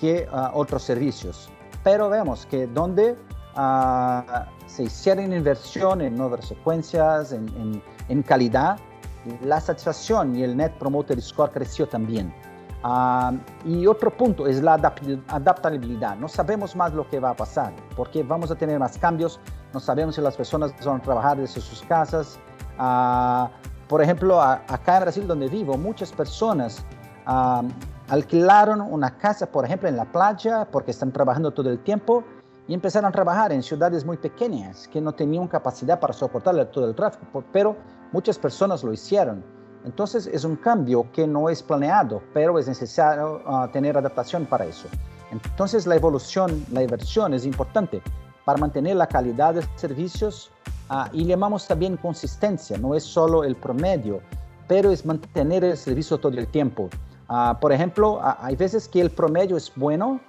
que 0.00 0.28
uh, 0.32 0.56
otros 0.58 0.82
servicios. 0.82 1.48
Pero 1.82 2.08
vemos 2.08 2.46
que 2.46 2.66
donde 2.66 3.16
uh, 3.56 4.66
se 4.66 4.84
hicieron 4.84 5.32
inversión 5.32 6.00
en 6.00 6.16
nuevas 6.16 6.46
secuencias, 6.46 7.32
en, 7.32 7.48
en, 7.56 7.82
en 8.08 8.22
calidad, 8.22 8.78
la 9.42 9.60
satisfacción 9.60 10.36
y 10.36 10.44
el 10.44 10.56
Net 10.56 10.72
Promoter 10.78 11.20
Score 11.20 11.50
creció 11.50 11.88
también. 11.88 12.32
Ah, 12.88 13.32
y 13.64 13.84
otro 13.88 14.16
punto 14.16 14.46
es 14.46 14.62
la 14.62 14.74
adaptabilidad. 14.74 16.14
No 16.18 16.28
sabemos 16.28 16.76
más 16.76 16.94
lo 16.94 17.08
que 17.08 17.18
va 17.18 17.30
a 17.30 17.34
pasar, 17.34 17.72
porque 17.96 18.22
vamos 18.22 18.52
a 18.52 18.54
tener 18.54 18.78
más 18.78 18.96
cambios. 18.96 19.40
No 19.74 19.80
sabemos 19.80 20.14
si 20.14 20.20
las 20.20 20.36
personas 20.36 20.72
van 20.84 21.00
a 21.00 21.02
trabajar 21.02 21.36
desde 21.36 21.60
sus 21.60 21.82
casas. 21.82 22.38
Ah, 22.78 23.50
por 23.88 24.00
ejemplo, 24.00 24.40
acá 24.40 24.98
en 24.98 25.00
Brasil, 25.00 25.26
donde 25.26 25.48
vivo, 25.48 25.76
muchas 25.76 26.12
personas 26.12 26.84
ah, 27.26 27.64
alquilaron 28.08 28.80
una 28.80 29.18
casa, 29.18 29.46
por 29.46 29.64
ejemplo, 29.64 29.88
en 29.88 29.96
la 29.96 30.04
playa, 30.04 30.68
porque 30.70 30.92
están 30.92 31.10
trabajando 31.10 31.50
todo 31.50 31.68
el 31.68 31.80
tiempo 31.80 32.22
y 32.68 32.74
empezaron 32.74 33.08
a 33.08 33.12
trabajar 33.12 33.50
en 33.50 33.64
ciudades 33.64 34.04
muy 34.04 34.16
pequeñas 34.16 34.86
que 34.86 35.00
no 35.00 35.10
tenían 35.10 35.48
capacidad 35.48 35.98
para 35.98 36.12
soportar 36.12 36.54
todo 36.66 36.88
el 36.88 36.94
tráfico, 36.94 37.42
pero 37.52 37.76
muchas 38.12 38.38
personas 38.38 38.84
lo 38.84 38.92
hicieron. 38.92 39.55
Entonces 39.86 40.26
es 40.26 40.44
un 40.44 40.56
cambio 40.56 41.06
que 41.12 41.26
no 41.26 41.48
es 41.48 41.62
planeado, 41.62 42.20
pero 42.34 42.58
es 42.58 42.66
necesario 42.66 43.40
ah, 43.46 43.70
tener 43.72 43.96
adaptación 43.96 44.44
para 44.44 44.66
eso. 44.66 44.88
Entonces 45.30 45.86
la 45.86 45.94
evolución, 45.94 46.66
la 46.72 46.82
inversión 46.82 47.32
es 47.32 47.46
importante 47.46 48.02
para 48.44 48.58
mantener 48.58 48.96
la 48.96 49.06
calidad 49.06 49.54
de 49.54 49.62
servicios 49.76 50.50
uh, 50.90 51.08
y 51.12 51.24
llamamos 51.24 51.66
también 51.66 51.96
consistencia, 51.96 52.78
no 52.78 52.94
es 52.94 53.02
solo 53.02 53.42
el 53.44 53.56
promedio, 53.56 54.20
pero 54.68 54.90
es 54.90 55.04
mantener 55.04 55.64
el 55.64 55.76
servicio 55.76 56.18
todo 56.18 56.36
el 56.36 56.46
tiempo. 56.48 56.88
Uh, 57.28 57.58
por 57.60 57.72
ejemplo, 57.72 58.20
hay 58.22 58.54
veces 58.54 58.88
que 58.88 59.00
el 59.00 59.10
promedio 59.10 59.56
es 59.56 59.72
bueno, 59.74 60.20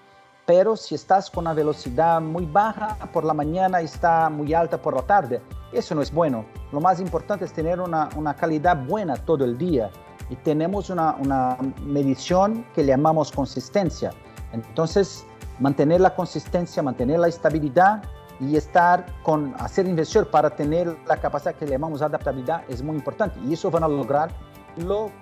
pero 0.48 0.78
si 0.78 0.96
estás 0.96 1.30
con 1.30 1.44
una 1.44 1.54
velocidad 1.54 2.22
muy 2.22 2.46
baja 2.46 2.98
por 3.12 3.26
la 3.26 3.34
mañana 3.34 3.82
y 3.82 3.86
está 3.86 4.30
muy 4.30 4.54
alta 4.54 4.82
por 4.82 4.96
la 4.96 5.02
tarde, 5.02 5.42
eso 5.74 5.94
no 5.94 6.02
es 6.02 6.10
bueno. 6.12 6.46
Lo 6.72 6.80
más 6.80 7.02
importante 7.02 7.44
es 7.44 7.52
tener 7.52 7.82
una, 7.82 8.08
una 8.16 8.34
calidad 8.34 8.86
buena 8.86 9.18
todo 9.18 9.44
el 9.44 9.58
día 9.58 9.92
y 10.30 10.38
tenemos 10.38 10.90
una, 10.90 11.18
una, 11.20 11.58
medición 11.86 12.66
que 12.74 12.86
llamamos 12.86 13.30
consistencia. 13.30 14.12
Entonces, 14.54 15.26
mantener 15.60 16.00
la 16.00 16.16
consistencia, 16.16 16.82
mantener 16.82 17.20
la 17.20 17.28
estabilidad 17.28 18.04
y 18.40 18.56
estar 18.56 19.06
con 19.24 19.54
hacer 19.60 19.86
inversión 19.86 20.30
para 20.32 20.50
tener 20.50 20.98
la 21.08 21.18
capacidad 21.18 21.56
que 21.56 21.68
llamamos 21.68 22.02
adaptabilidad 22.02 22.64
es 22.70 22.82
muy 22.82 22.96
importante 22.96 23.38
y 23.46 23.54
eso 23.54 23.70
van 23.70 23.84
a 23.84 23.88
lograr 23.90 24.30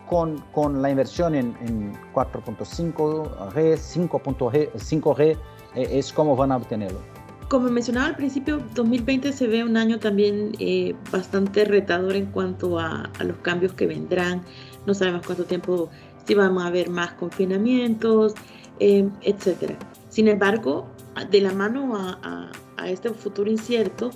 con, 0.08 0.40
con 0.52 0.82
la 0.82 0.90
inversión 0.90 1.36
en, 1.36 1.56
en 1.62 1.94
4.5G, 2.14 3.78
5.G, 3.78 4.72
5G, 4.74 5.38
es 5.76 6.14
como 6.14 6.36
van 6.36 6.52
a 6.52 6.58
obtenerlo. 6.58 7.00
Como 7.48 7.70
mencionaba 7.70 8.08
al 8.08 8.16
principio, 8.16 8.60
2020 8.74 9.32
se 9.32 9.48
ve 9.48 9.64
un 9.64 9.78
año 9.78 10.00
también 10.00 10.54
eh, 10.60 10.96
bastante 11.12 11.64
retador 11.64 12.16
en 12.16 12.26
cuanto 12.28 12.80
a, 12.80 13.10
los 13.24 13.38
cambios 13.38 13.74
que 13.74 13.86
vendrán. 13.86 14.42
No 14.88 14.96
sabemos 14.96 15.26
cuánto 15.26 15.44
tiempo, 15.46 15.90
si 16.26 16.34
vamos 16.34 16.64
a 16.64 16.68
haber 16.68 16.90
más 16.90 17.14
confinamientos, 17.14 18.34
eh, 18.80 19.08
etc. 19.22 19.74
Sin 20.10 20.28
embargo, 20.28 20.88
de 21.30 21.42
la 21.42 21.54
mano 21.54 21.94
a 21.96 22.90
este 22.90 23.10
futuro 23.12 23.50
incierto, 23.50 24.12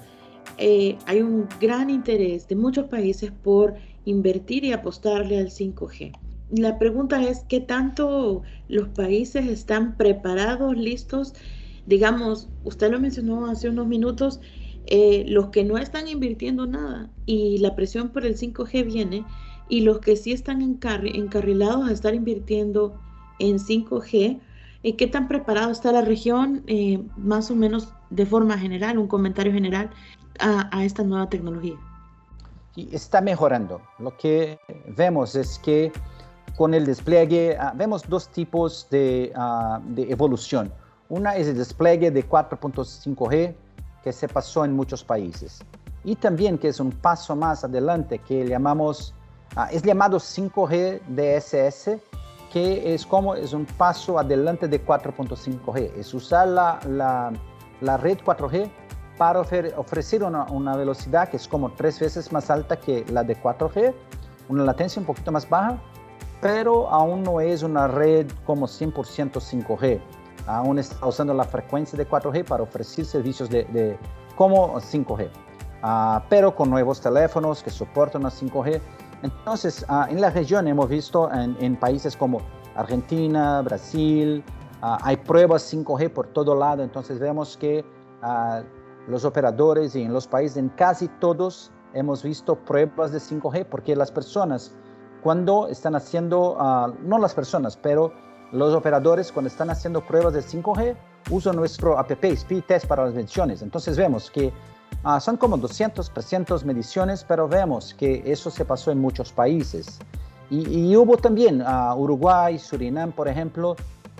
eh, 0.58 0.98
hay 1.06 1.22
un 1.22 1.48
gran 1.60 1.90
interés 1.90 2.48
de 2.48 2.56
muchos 2.56 2.86
países 2.88 3.32
por 3.32 3.76
invertir 4.06 4.66
y 4.66 4.72
apostarle 4.72 5.38
al 5.38 5.50
5G. 5.50 6.12
La 6.52 6.80
pregunta 6.80 7.22
es, 7.22 7.46
¿qué 7.48 7.60
tanto 7.60 8.42
los 8.68 8.88
países 8.90 9.48
están 9.48 9.96
preparados, 9.98 10.76
listos? 10.76 11.34
Digamos, 11.86 12.50
usted 12.64 12.92
lo 12.92 13.00
mencionó 13.00 13.46
hace 13.46 13.70
unos 13.70 13.88
minutos, 13.88 14.40
eh, 14.88 15.26
los 15.28 15.50
que 15.50 15.64
no 15.64 15.78
están 15.78 16.08
invirtiendo 16.08 16.66
nada 16.66 17.12
y 17.28 17.60
la 17.60 17.76
presión 17.76 18.10
por 18.10 18.26
el 18.26 18.36
5G 18.36 18.86
viene, 18.86 19.26
y 19.70 19.82
los 19.82 20.00
que 20.00 20.16
sí 20.16 20.32
están 20.32 20.62
encarrilados 20.64 21.88
a 21.88 21.92
estar 21.92 22.16
invirtiendo 22.16 23.00
en 23.38 23.60
5G, 23.60 24.40
eh, 24.84 24.96
¿qué 24.96 25.08
tan 25.08 25.28
preparado 25.28 25.72
está 25.72 25.92
la 25.92 26.02
región, 26.02 26.64
eh, 26.68 27.04
más 27.18 27.52
o 27.52 27.56
menos 27.56 27.94
de 28.10 28.26
forma 28.26 28.58
general, 28.58 28.98
un 28.98 29.08
comentario 29.08 29.52
general, 29.52 29.90
a, 30.40 30.70
a 30.76 30.86
esta 30.86 31.04
nueva 31.04 31.30
tecnología? 31.30 31.76
está 32.92 33.22
mejorando. 33.22 33.82
Lo 33.98 34.16
que 34.18 34.60
vemos 34.96 35.36
es 35.36 35.60
que 35.60 35.92
con 36.58 36.74
el 36.74 36.86
despliegue, 36.86 37.58
ah, 37.58 37.74
vemos 37.76 38.08
dos 38.08 38.28
tipos 38.30 38.88
de, 38.90 39.32
uh, 39.36 39.80
de, 39.94 40.12
evolución. 40.12 40.72
Una 41.08 41.36
es 41.36 41.48
el 41.48 41.58
despliegue 41.58 42.12
de 42.12 42.28
4.5G 42.28 43.56
que 44.04 44.14
se 44.14 44.28
pasó 44.28 44.66
en 44.66 44.74
muchos 44.74 45.04
países. 45.04 45.60
Y 46.04 46.16
también 46.16 46.58
que 46.58 46.70
es 46.70 46.80
un 46.80 46.92
paso 46.92 47.36
más 47.36 47.64
adelante 47.64 48.20
que 48.20 48.46
llamamos, 48.46 49.14
uh, 49.56 49.74
es 49.74 49.84
llamado 49.84 50.18
5G 50.18 51.02
DSS, 51.08 51.98
que 52.52 52.94
es 52.94 53.06
como 53.06 53.36
es 53.36 53.54
un 53.54 53.66
paso 53.66 54.18
adelante 54.18 54.68
de 54.68 54.84
4.5G. 54.84 55.92
Es 55.98 56.14
usar 56.14 56.48
la, 56.48 56.80
la, 57.82 57.98
red 57.98 58.20
4G 58.20 58.70
para 59.18 59.42
ofrecer 59.42 60.24
una, 60.24 60.46
una, 60.46 60.76
velocidad 60.76 61.30
que 61.30 61.38
es 61.38 61.48
como 61.48 61.72
tres 61.72 62.00
veces 62.00 62.32
más 62.32 62.50
alta 62.50 62.78
que 62.80 63.06
la 63.12 63.24
de 63.24 63.38
4G, 63.38 63.94
una 64.48 64.64
latencia 64.64 65.00
un 65.00 65.06
poquito 65.06 65.32
más 65.32 65.48
baja, 65.48 65.78
pero 66.42 66.90
aún 66.90 67.24
no 67.24 67.42
es 67.42 67.64
una 67.64 67.88
red 67.88 68.28
como 68.46 68.68
100% 68.68 68.94
5G. 69.34 70.00
Aún 70.48 70.80
está 70.80 71.06
usando 71.06 71.34
la 71.34 71.44
frecuencia 71.44 71.98
de 71.98 72.08
4G 72.08 72.46
para 72.46 72.64
ofrecer 72.64 73.06
servicios 73.06 73.50
de 73.50 73.98
como 74.40 74.80
5G, 74.80 75.26
uh, 75.26 75.30
ah, 75.84 76.24
pero 76.30 76.56
con 76.56 76.70
nuevos 76.70 77.02
teléfonos 77.02 77.62
que 77.62 77.70
soportan 77.70 78.26
a 78.26 78.30
5G. 78.30 78.80
Entonces, 79.24 79.86
uh, 79.90 80.10
en 80.10 80.22
la 80.22 80.30
región 80.30 80.68
hemos 80.68 80.90
visto 80.90 81.30
en, 81.32 81.76
países 81.78 82.16
como 82.16 82.42
Argentina, 82.76 83.62
Brasil, 83.62 84.44
uh, 84.82 84.98
hay 85.02 85.18
pruebas 85.18 85.74
5G 85.74 86.10
por 86.10 86.28
todo 86.28 86.56
lado, 86.56 86.84
entonces 86.84 87.20
vemos 87.20 87.58
que 87.58 87.84
los 89.08 89.24
operadores 89.24 89.96
y 89.96 90.04
en 90.04 90.14
los 90.14 90.28
países, 90.28 90.58
en 90.58 90.70
casi 90.70 91.08
todos, 91.20 91.72
hemos 91.94 92.22
visto 92.22 92.56
pruebas 92.56 93.12
de 93.12 93.20
5G 93.20 93.66
porque 93.66 93.96
las 93.96 94.12
personas, 94.12 94.74
cuando 95.24 95.68
están 95.70 95.96
haciendo, 95.96 96.58
no 97.02 97.18
las 97.18 97.34
personas, 97.34 97.78
pero 97.78 98.12
los 98.52 98.74
operadores, 98.74 99.32
cuando 99.32 99.48
están 99.48 99.70
haciendo 99.70 100.06
pruebas 100.06 100.34
de 100.34 100.42
5G, 100.42 100.98
usan 101.30 101.56
nuestro 101.56 101.98
app 101.98 102.12
Speed 102.12 102.64
Test 102.64 102.88
para 102.88 103.06
las 103.06 103.14
mediciones. 103.14 103.62
Entonces 103.62 103.98
vemos 103.98 104.30
que 104.32 104.52
uh, 105.04 105.20
son 105.20 105.38
como 105.38 105.58
200, 105.58 106.12
300 106.12 106.66
mediciones, 106.66 107.24
pero 107.28 107.48
vemos 107.48 107.94
que 107.94 108.24
eso 108.26 108.50
se 108.50 108.66
pasó 108.66 108.92
en 108.92 109.00
muchos 109.00 109.32
países. 109.32 110.00
Y, 110.50 110.92
y 110.92 110.96
hubo 110.96 111.18
también 111.18 111.62
uh, 111.62 111.96
Uruguay, 111.96 112.58
Surinam, 112.58 113.12
por 113.12 113.28
ejemplo, 113.28 113.76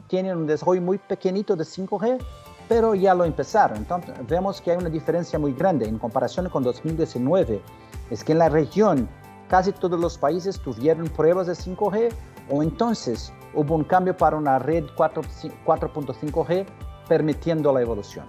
tienen 0.08 0.38
un 0.38 0.48
desarrollo 0.48 0.82
muy 0.82 0.98
pequeñito 0.98 1.56
de 1.56 1.64
5G, 1.64 2.20
pero 2.68 2.94
ya 2.96 3.14
lo 3.14 3.26
empezaron. 3.26 3.78
Entonces 3.78 4.16
vemos 4.28 4.62
que 4.62 4.72
hay 4.72 4.78
una 4.78 4.90
diferencia 4.90 5.40
muy 5.40 5.54
grande 5.54 5.88
en 5.88 5.98
comparación 5.98 6.50
con 6.50 6.64
2019. 6.64 7.62
Es 8.10 8.24
que 8.24 8.34
en 8.34 8.40
la 8.40 8.50
región 8.50 9.10
casi 9.48 9.72
todos 9.72 10.00
los 10.00 10.18
países 10.18 10.60
tuvieron 10.60 11.08
pruebas 11.10 11.48
de 11.48 11.54
5G 11.54 12.14
o 12.50 12.64
entonces 12.64 13.34
hubo 13.54 13.76
un 13.76 13.84
cambio 13.84 14.16
para 14.16 14.38
una 14.38 14.60
red 14.60 14.86
4.5G 14.96 16.66
permitiendo 17.08 17.74
la 17.74 17.82
evolución. 17.82 18.26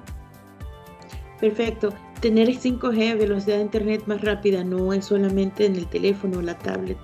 Perfecto. 1.38 1.90
Tener 2.20 2.48
5G, 2.48 3.18
velocidad 3.18 3.56
de 3.56 3.62
Internet 3.62 4.02
más 4.06 4.20
rápida, 4.20 4.62
no 4.62 4.92
es 4.92 5.06
solamente 5.06 5.64
en 5.64 5.76
el 5.76 5.86
teléfono, 5.86 6.42
la 6.42 6.58
tablet 6.58 6.98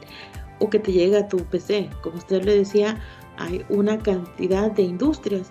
o 0.58 0.70
que 0.70 0.78
te 0.78 0.92
llega 0.92 1.20
a 1.20 1.28
tu 1.28 1.38
PC. 1.38 1.88
Como 2.02 2.16
usted 2.16 2.44
le 2.44 2.58
decía, 2.58 3.00
hay 3.38 3.64
una 3.68 3.98
cantidad 3.98 4.70
de 4.70 4.82
industrias 4.82 5.50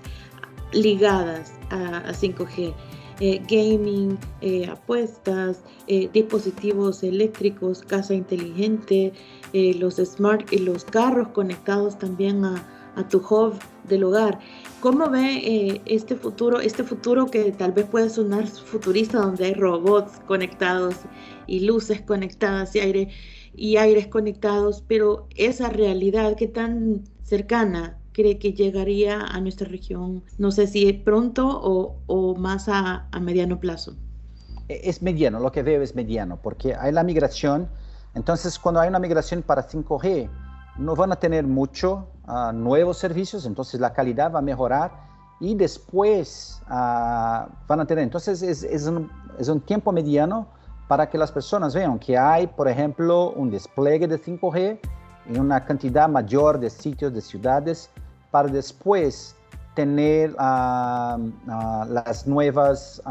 ligadas 0.71 1.53
a, 1.69 2.11
5G. 2.11 2.73
Eh, 3.21 3.41
gaming, 3.47 4.17
eh, 4.41 4.67
apuestas, 4.67 5.63
eh, 5.87 6.09
dispositivos 6.11 7.01
eléctricos, 7.01 7.81
casa 7.81 8.13
inteligente, 8.13 9.13
los 9.53 9.95
smart 9.95 10.51
y 10.51 10.57
los 10.57 10.83
carros 10.83 11.29
conectados 11.29 11.97
también 11.97 12.43
a, 12.43 12.67
a, 12.97 13.07
tu 13.07 13.19
hub 13.19 13.53
del 13.85 14.03
hogar. 14.03 14.39
¿Cómo 14.85 15.09
ve 15.09 15.81
este 15.87 16.15
futuro, 16.15 16.59
este 16.59 16.83
futuro 16.83 17.25
que 17.25 17.51
tal 17.53 17.71
vez 17.71 17.87
puede 17.87 18.07
sonar 18.07 18.45
futurista, 18.45 19.17
donde 19.17 19.45
hay 19.45 19.53
robots 19.55 20.21
conectados 20.27 20.97
y 21.47 21.61
luces 21.61 22.01
conectadas 22.01 22.75
y 22.75 22.81
aire 22.81 23.09
y 23.55 23.77
aires 23.77 24.05
conectados, 24.05 24.83
pero 24.87 25.27
esa 25.35 25.69
realidad 25.69 26.35
que 26.35 26.47
tan 26.47 27.01
cercana 27.23 27.97
cree 28.11 28.37
que 28.37 28.53
llegaría 28.53 29.21
a 29.21 29.41
nuestra 29.41 29.67
región? 29.67 30.23
No 30.37 30.51
sé 30.51 30.67
si 30.67 30.93
pronto 30.93 31.47
o, 31.47 31.95
o 32.05 32.35
más 32.35 32.69
a, 32.69 33.07
a, 33.11 33.19
mediano 33.19 33.59
plazo. 33.59 33.95
E, 34.69 34.81
es 34.83 35.01
mediano, 35.01 35.39
lo 35.39 35.51
que 35.51 35.63
veo 35.63 35.81
es 35.81 35.95
mediano, 35.95 36.39
porque 36.43 36.75
hay 36.75 36.91
la 36.91 37.03
migración. 37.03 37.69
Entonces, 38.13 38.59
cuando 38.59 38.81
hay 38.81 38.89
una 38.89 38.99
migración 38.99 39.41
para 39.41 39.67
5G, 39.67 40.29
no 40.77 40.95
van 40.95 41.11
a 41.11 41.15
tener 41.15 41.47
mucho 41.47 42.07
uh, 42.27 42.51
nuevos 42.51 42.97
servicios, 42.97 43.45
entonces 43.45 43.79
la 43.79 43.93
calidad 43.93 44.31
va 44.33 44.39
a 44.39 44.41
mejorar 44.41 44.91
y 45.39 45.55
después 45.55 46.61
uh, 46.67 47.47
van 47.67 47.79
a 47.79 47.85
tener. 47.85 48.03
Entonces, 48.03 48.41
es, 48.41 48.63
es, 48.63 48.87
un, 48.87 49.11
es 49.37 49.49
un 49.49 49.61
tiempo 49.61 49.91
mediano 49.91 50.47
para 50.87 51.09
que 51.09 51.17
las 51.17 51.31
personas 51.31 51.73
vean 51.73 51.99
que 51.99 52.17
hay, 52.17 52.47
por 52.47 52.67
ejemplo, 52.67 53.31
un 53.31 53.49
despliegue 53.49 54.07
de 54.07 54.21
5G 54.21 54.79
en 55.27 55.39
una 55.39 55.65
cantidad 55.65 56.07
mayor 56.07 56.59
de 56.59 56.69
sitios, 56.69 57.13
de 57.13 57.21
ciudades, 57.21 57.89
para 58.31 58.47
después 58.47 59.35
tener 59.73 60.35
ah, 60.37 61.17
ah, 61.49 61.85
las 61.89 62.27
nuevas, 62.27 63.01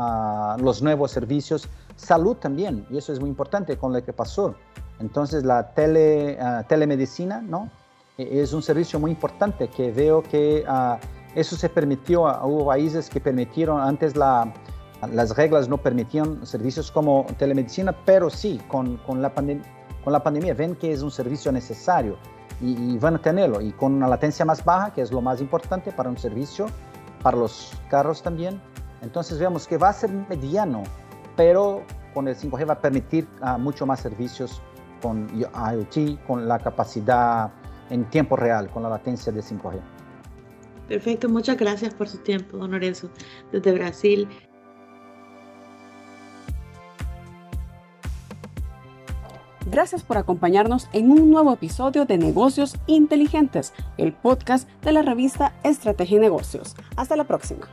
los 0.58 0.82
nuevos 0.82 1.10
servicios. 1.10 1.68
Salud 1.96 2.36
también, 2.36 2.86
y 2.90 2.98
eso 2.98 3.12
es 3.12 3.20
muy 3.20 3.28
importante 3.28 3.76
con 3.76 3.92
lo 3.92 4.02
que 4.02 4.12
pasó. 4.12 4.54
Entonces 5.00 5.44
la 5.44 5.74
tele, 5.74 6.38
telemedicina, 6.68 7.40
¿no? 7.42 7.68
E, 8.18 8.40
es 8.40 8.52
un 8.52 8.62
servicio 8.62 8.98
muy 9.00 9.10
importante 9.10 9.68
que 9.68 9.90
veo 9.90 10.22
que 10.22 10.64
eso 11.34 11.56
se 11.56 11.68
permitió, 11.68 12.22
hubo 12.44 12.66
países 12.66 13.10
que 13.10 13.20
permitieron 13.20 13.80
antes 13.80 14.16
la, 14.16 14.52
las 15.12 15.36
reglas 15.36 15.68
no 15.68 15.78
permitían 15.78 16.46
servicios 16.46 16.90
como 16.90 17.26
telemedicina, 17.38 17.94
pero 18.04 18.30
sí, 18.30 18.60
con, 18.68 18.96
con 18.98 19.20
la, 19.20 19.32
con 19.32 20.12
la 20.12 20.22
pandemia 20.22 20.54
ven 20.54 20.76
que 20.76 20.92
es 20.92 21.02
un 21.02 21.10
servicio 21.10 21.50
necesario 21.52 22.16
y, 22.60 22.98
van 22.98 23.16
a 23.16 23.18
tenerlo. 23.18 23.60
Y 23.60 23.72
con 23.72 23.94
una 23.94 24.08
latencia 24.08 24.44
más 24.44 24.64
baja, 24.64 24.92
que 24.92 25.02
es 25.02 25.12
lo 25.12 25.20
más 25.20 25.40
importante 25.40 25.92
para 25.92 26.08
un 26.08 26.16
servicio, 26.16 26.66
para 27.22 27.36
los 27.36 27.72
carros 27.88 28.22
también. 28.22 28.60
Entonces 29.02 29.38
vemos 29.38 29.66
que 29.66 29.76
va 29.76 29.90
a 29.90 29.92
ser 29.92 30.10
mediano, 30.10 30.82
pero 31.36 31.82
con 32.14 32.28
el 32.28 32.36
5G 32.36 32.68
va 32.68 32.74
a 32.74 32.80
permitir 32.80 33.28
uh, 33.42 33.58
mucho 33.58 33.86
más 33.86 34.00
servicios 34.00 34.62
con 35.02 35.28
IoT, 35.36 36.24
con 36.26 36.48
la 36.48 36.58
capacidad 36.58 37.50
en 37.90 38.04
tiempo 38.10 38.36
real, 38.36 38.70
con 38.70 38.82
la 38.82 38.88
latencia 38.88 39.32
de 39.32 39.40
5G. 39.40 39.80
Perfecto, 40.88 41.28
muchas 41.28 41.56
gracias 41.56 41.94
por 41.94 42.08
su 42.08 42.18
tiempo, 42.18 42.58
don 42.58 42.70
Lorenzo, 42.70 43.10
desde 43.52 43.72
Brasil. 43.72 44.28
Gracias 49.66 50.02
por 50.02 50.18
acompañarnos 50.18 50.88
en 50.92 51.10
un 51.10 51.30
nuevo 51.30 51.52
episodio 51.52 52.04
de 52.04 52.18
Negocios 52.18 52.76
Inteligentes, 52.86 53.72
el 53.96 54.12
podcast 54.12 54.68
de 54.82 54.92
la 54.92 55.02
revista 55.02 55.54
Estrategia 55.64 56.18
y 56.18 56.20
Negocios. 56.20 56.76
Hasta 56.96 57.16
la 57.16 57.24
próxima. 57.24 57.66